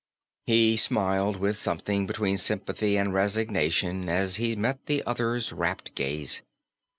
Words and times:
He 0.47 0.77
smiled, 0.77 1.37
with 1.37 1.57
something 1.59 2.07
between 2.07 2.39
sympathy 2.39 2.97
and 2.97 3.13
resignation 3.13 4.09
as 4.09 4.37
he 4.37 4.55
met 4.55 4.87
the 4.87 5.03
other's 5.03 5.53
rapt 5.53 5.93
gaze. 5.93 6.41